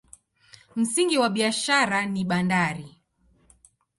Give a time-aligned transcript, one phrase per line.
[0.75, 3.01] Msingi wa biashara ni bandari.